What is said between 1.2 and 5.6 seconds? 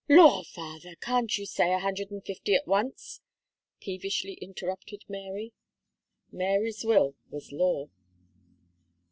you say a hundred and fifty at once," peevishly interrupted Mary.